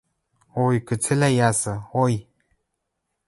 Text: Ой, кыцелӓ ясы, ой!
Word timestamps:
Ой, 0.65 0.75
кыцелӓ 0.87 1.29
ясы, 1.49 1.73
ой! 2.03 2.13